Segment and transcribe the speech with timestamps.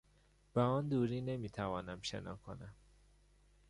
[0.53, 2.73] به آن دوری نمیتوانم شنا کنم.